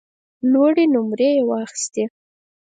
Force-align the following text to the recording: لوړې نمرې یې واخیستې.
لوړې 0.51 0.85
نمرې 0.93 1.29
یې 1.37 1.43
واخیستې. 1.49 2.03